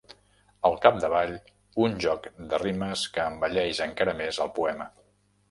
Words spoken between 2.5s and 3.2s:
de rimes